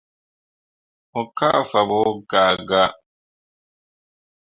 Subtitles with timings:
[1.11, 1.99] Mo kah fabo
[2.29, 2.89] gaa gaa.